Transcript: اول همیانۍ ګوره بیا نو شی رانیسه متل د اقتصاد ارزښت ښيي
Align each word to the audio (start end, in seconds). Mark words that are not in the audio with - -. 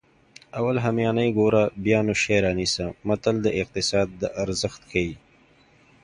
اول 0.57 0.75
همیانۍ 0.85 1.29
ګوره 1.37 1.63
بیا 1.83 1.99
نو 2.05 2.13
شی 2.21 2.37
رانیسه 2.43 2.85
متل 3.07 3.35
د 3.41 3.47
اقتصاد 3.61 4.11
ارزښت 4.43 4.81
ښيي 4.91 5.13